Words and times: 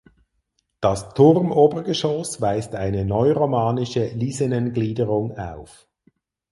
Das 0.79 1.13
Turmobergeschoss 1.13 2.41
weist 2.41 2.73
eine 2.73 3.05
neuromanische 3.05 4.07
Lisenengliederung 4.07 5.37
auf. 5.37 5.87